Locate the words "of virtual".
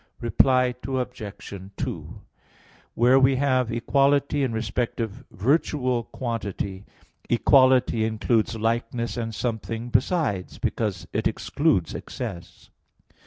4.99-6.05